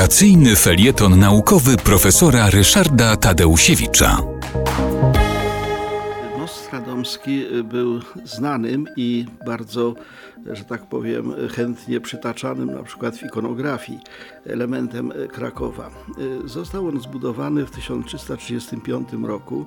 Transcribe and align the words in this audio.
Wakacyjny 0.00 0.56
felieton 0.56 1.18
naukowy 1.18 1.76
profesora 1.76 2.50
Ryszarda 2.50 3.16
Tadeusiewicza. 3.16 4.18
Stradomski 7.04 7.44
był 7.64 8.00
znanym 8.24 8.86
i 8.96 9.26
bardzo, 9.46 9.94
że 10.52 10.64
tak 10.64 10.86
powiem, 10.86 11.32
chętnie 11.50 12.00
przytaczanym 12.00 12.70
na 12.74 12.82
przykład 12.82 13.16
w 13.16 13.22
ikonografii 13.22 13.98
elementem 14.46 15.12
Krakowa. 15.32 15.90
Został 16.44 16.88
on 16.88 17.00
zbudowany 17.00 17.66
w 17.66 17.70
1335 17.70 19.08
roku, 19.22 19.66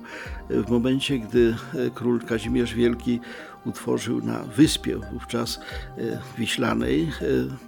w 0.50 0.70
momencie 0.70 1.18
gdy 1.18 1.56
król 1.94 2.20
Kazimierz 2.20 2.74
Wielki 2.74 3.20
utworzył 3.66 4.20
na 4.20 4.38
wyspie 4.42 4.96
wówczas 5.12 5.60
wiślanej 6.38 7.10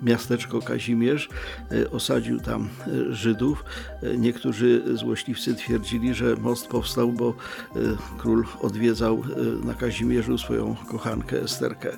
miasteczko 0.02 0.60
Kazimierz, 0.60 1.28
osadził 1.92 2.40
tam 2.40 2.68
Żydów. 3.10 3.64
Niektórzy 4.18 4.82
złośliwcy 4.94 5.54
twierdzili, 5.54 6.14
że 6.14 6.36
most 6.36 6.68
powstał, 6.68 7.12
bo 7.12 7.34
król 8.18 8.44
odwiedzał 8.60 9.22
na 9.64 9.74
Kazimierzu 9.74 10.38
swoją 10.38 10.76
kochankę 10.88 11.42
Esterkę. 11.42 11.96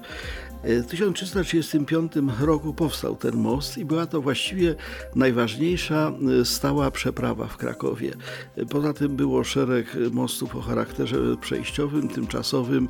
W 0.65 0.87
1335 0.87 2.13
roku 2.41 2.75
powstał 2.75 3.17
ten 3.17 3.37
most 3.37 3.79
i 3.79 3.85
była 3.85 4.07
to 4.07 4.23
właściwie 4.23 4.75
najważniejsza 5.15 6.13
stała 6.45 6.91
przeprawa 6.91 7.47
w 7.47 7.57
Krakowie. 7.57 8.13
Poza 8.71 8.93
tym 8.93 9.17
było 9.17 9.45
szereg 9.45 9.87
mostów 10.13 10.57
o 10.57 10.61
charakterze 10.61 11.17
przejściowym, 11.41 12.09
tymczasowym, 12.09 12.89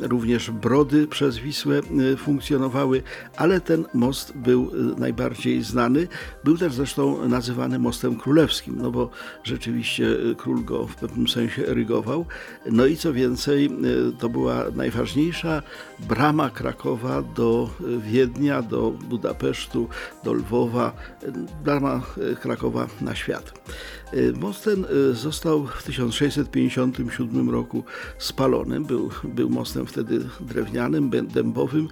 również 0.00 0.50
brody 0.50 1.06
przez 1.06 1.38
Wisłę 1.38 1.80
funkcjonowały, 2.16 3.02
ale 3.36 3.60
ten 3.60 3.84
most 3.94 4.32
był 4.36 4.70
najbardziej 4.98 5.62
znany. 5.62 6.08
Był 6.44 6.58
też 6.58 6.74
zresztą 6.74 7.28
nazywany 7.28 7.78
mostem 7.78 8.16
królewskim, 8.16 8.78
no 8.82 8.90
bo 8.90 9.10
rzeczywiście 9.44 10.06
król 10.36 10.64
go 10.64 10.86
w 10.86 10.96
pewnym 10.96 11.28
sensie 11.28 11.66
erygował. 11.66 12.26
No 12.70 12.86
i 12.86 12.96
co 12.96 13.12
więcej, 13.12 13.70
to 14.18 14.28
była 14.28 14.64
najważniejsza 14.74 15.62
brama 16.08 16.50
Krakowa 16.50 17.22
do 17.22 17.70
Wiednia, 17.98 18.62
do 18.62 18.90
Budapesztu, 18.90 19.88
do 20.24 20.32
Lwowa, 20.32 20.92
brama 21.64 22.02
Krakowa 22.40 22.86
na 23.00 23.14
świat. 23.14 23.52
Most 24.40 24.64
ten 24.64 24.86
został 25.12 25.66
w 25.66 25.82
1657 25.82 27.50
roku 27.50 27.84
spalony. 28.18 28.80
Był, 28.80 29.10
był 29.24 29.50
mostem 29.50 29.86
wtedy 29.86 30.20
drewnianym, 30.40 31.10
dębowym. 31.10 31.88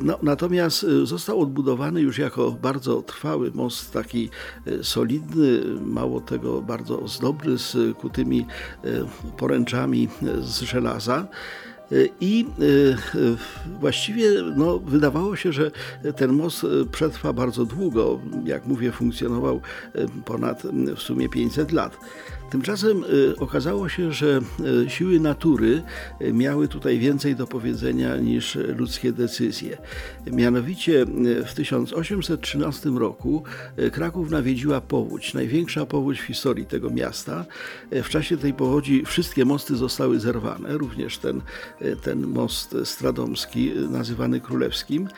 No, 0.00 0.18
natomiast 0.22 0.86
został 1.04 1.40
odbudowany 1.40 2.00
już 2.00 2.18
jako 2.18 2.50
bardzo 2.50 3.02
trwały 3.02 3.50
most, 3.54 3.92
taki 3.92 4.30
solidny, 4.82 5.60
mało 5.84 6.20
tego 6.20 6.62
bardzo 6.62 7.00
ozdobny, 7.00 7.58
z 7.58 7.96
kutymi 7.96 8.46
poręczami 9.36 10.08
z 10.40 10.60
żelaza. 10.60 11.13
tá? 11.22 11.28
I 12.20 12.46
właściwie 13.80 14.28
no, 14.56 14.78
wydawało 14.78 15.36
się, 15.36 15.52
że 15.52 15.70
ten 16.16 16.32
most 16.32 16.66
przetrwa 16.92 17.32
bardzo 17.32 17.64
długo. 17.64 18.20
Jak 18.44 18.66
mówię, 18.66 18.92
funkcjonował 18.92 19.60
ponad 20.24 20.62
w 20.96 21.02
sumie 21.02 21.28
500 21.28 21.72
lat. 21.72 21.96
Tymczasem 22.50 23.04
okazało 23.38 23.88
się, 23.88 24.12
że 24.12 24.40
siły 24.88 25.20
natury 25.20 25.82
miały 26.32 26.68
tutaj 26.68 26.98
więcej 26.98 27.36
do 27.36 27.46
powiedzenia 27.46 28.16
niż 28.16 28.58
ludzkie 28.76 29.12
decyzje. 29.12 29.78
Mianowicie 30.26 31.06
w 31.46 31.54
1813 31.54 32.90
roku 32.90 33.42
Kraków 33.92 34.30
nawiedziła 34.30 34.80
powódź, 34.80 35.34
największa 35.34 35.86
powódź 35.86 36.20
w 36.20 36.24
historii 36.24 36.66
tego 36.66 36.90
miasta. 36.90 37.44
W 37.92 38.08
czasie 38.08 38.36
tej 38.36 38.54
powodzi 38.54 39.04
wszystkie 39.04 39.44
mosty 39.44 39.76
zostały 39.76 40.20
zerwane, 40.20 40.78
również 40.78 41.18
ten, 41.18 41.40
ten 42.02 42.26
most 42.26 42.76
stradomski, 42.84 43.72
nazywany 43.90 44.40
królewskim. 44.40 45.08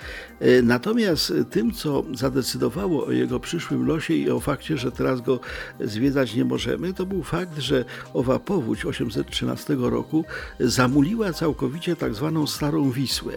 Natomiast 0.62 1.32
tym, 1.50 1.72
co 1.72 2.04
zadecydowało 2.14 3.06
o 3.06 3.12
jego 3.12 3.40
przyszłym 3.40 3.86
losie 3.86 4.14
i 4.14 4.30
o 4.30 4.40
fakcie, 4.40 4.78
że 4.78 4.92
teraz 4.92 5.20
go 5.20 5.40
zwiedzać 5.80 6.34
nie 6.34 6.44
możemy, 6.44 6.94
to 6.94 7.06
był 7.06 7.22
fakt, 7.22 7.58
że 7.58 7.84
owa 8.14 8.38
powódź 8.38 8.84
813 8.84 9.76
roku 9.78 10.24
zamuliła 10.60 11.32
całkowicie 11.32 11.96
tak 11.96 12.14
zwaną 12.14 12.46
Starą 12.46 12.90
Wisłę. 12.90 13.32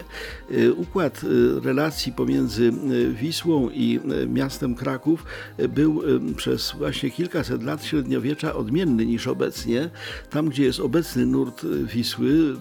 Układ 0.78 1.22
relacji 1.64 2.14
pomiędzy 2.14 2.74
Wisłą 3.14 3.70
i 3.70 4.00
miastem 4.28 4.76
Kraków 4.76 5.26
był 5.70 6.02
przez 6.36 6.72
właśnie 6.78 7.12
kilkaset 7.12 7.64
lat 7.64 7.84
średniowiecza 7.84 8.56
odmienny 8.56 9.06
niż 9.06 9.28
obecnie. 9.28 9.90
Tam, 10.30 10.50
gdzie 10.50 10.64
jest 10.64 10.80
obecny 10.80 11.26
nurt 11.26 11.66
Wisły 11.84 12.56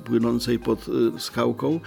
płynącej 0.48 0.58
pod 0.58 0.86
skałką 1.22 1.80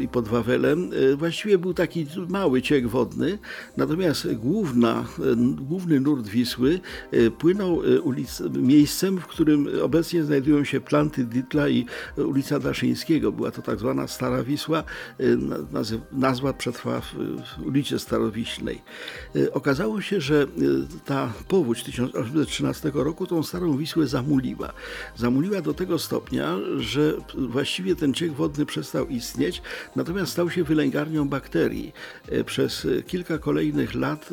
i 0.00 0.08
pod 0.08 0.28
Wawelem, 0.28 0.90
właściwie 1.16 1.58
był 1.58 1.74
taki 1.74 2.06
mały 2.28 2.62
ciek 2.62 2.88
wodny, 2.88 3.38
natomiast 3.76 4.34
główna, 4.34 5.04
główny 5.56 6.00
nurt 6.00 6.26
Wisły 6.26 6.80
płynął 7.38 7.82
ulic, 8.02 8.42
miejscem, 8.50 9.18
w 9.18 9.26
którym 9.26 9.68
obecnie 9.82 10.24
znajdują 10.24 10.64
się 10.64 10.80
planty 10.80 11.24
Ditla 11.24 11.68
i 11.68 11.86
ulica 12.16 12.58
Daszyńskiego. 12.58 13.32
Była 13.32 13.50
to 13.50 13.62
tak 13.62 13.78
zwana 13.78 14.08
Stara 14.08 14.42
Wisła, 14.42 14.84
nazwa 16.12 16.52
przetrwa 16.52 17.00
w 17.00 17.14
ulicy 17.66 17.98
Starowiśnej. 17.98 18.82
Okazało 19.52 20.00
się, 20.00 20.20
że 20.20 20.46
ta 21.04 21.32
powódź 21.48 21.84
1813 21.84 22.90
roku 22.94 23.26
tą 23.26 23.42
Starą 23.42 23.76
Wisłę 23.76 24.06
zamuliła. 24.06 24.72
Zamuliła 25.16 25.62
do 25.62 25.74
tego 25.74 25.98
stopnia, 25.98 26.56
że 26.78 27.14
właściwie 27.34 27.85
ten 27.94 28.14
ciek 28.14 28.32
wodny 28.32 28.66
przestał 28.66 29.08
istnieć, 29.08 29.62
natomiast 29.96 30.32
stał 30.32 30.50
się 30.50 30.64
wylęgarnią 30.64 31.28
bakterii. 31.28 31.92
Przez 32.46 32.86
kilka 33.06 33.38
kolejnych 33.38 33.94
lat 33.94 34.30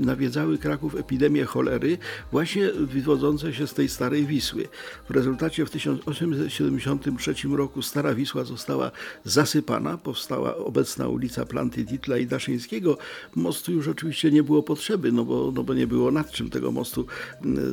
nawiedzały 0.00 0.58
Kraków 0.58 0.94
epidemie 0.94 1.44
cholery, 1.44 1.98
właśnie 2.32 2.72
wywodzące 2.72 3.54
się 3.54 3.66
z 3.66 3.74
tej 3.74 3.88
Starej 3.88 4.26
Wisły. 4.26 4.68
W 5.08 5.10
rezultacie 5.10 5.66
w 5.66 5.70
1873 5.70 7.34
roku 7.48 7.82
Stara 7.82 8.14
Wisła 8.14 8.44
została 8.44 8.90
zasypana, 9.24 9.98
powstała 9.98 10.56
obecna 10.56 11.08
ulica 11.08 11.46
Planty 11.46 11.84
Ditla 11.84 12.18
i 12.18 12.26
Daszyńskiego. 12.26 12.98
Mostu 13.34 13.72
już 13.72 13.88
oczywiście 13.88 14.30
nie 14.30 14.42
było 14.42 14.62
potrzeby, 14.62 15.12
no 15.12 15.24
bo, 15.24 15.52
no 15.54 15.64
bo 15.64 15.74
nie 15.74 15.86
było 15.86 16.10
nad 16.10 16.30
czym 16.30 16.50
tego 16.50 16.72
mostu 16.72 17.06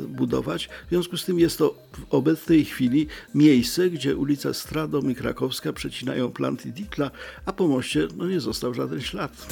budować. 0.07 0.69
W 0.85 0.89
związku 0.89 1.17
z 1.17 1.25
tym 1.25 1.39
jest 1.39 1.57
to 1.57 1.75
w 1.91 2.13
obecnej 2.13 2.65
chwili 2.65 3.07
miejsce, 3.35 3.89
gdzie 3.89 4.15
ulica 4.15 4.53
Stradom 4.53 5.06
Krakowska 5.15 5.73
przecinają 5.73 6.31
Planty 6.31 6.71
Ditla, 6.71 7.11
a 7.45 7.53
po 7.53 7.67
moście 7.67 8.07
no, 8.17 8.27
nie 8.27 8.39
został 8.39 8.73
żaden 8.73 9.01
ślad. 9.01 9.47